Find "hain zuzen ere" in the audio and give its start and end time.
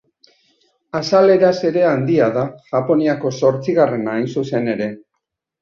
4.19-4.93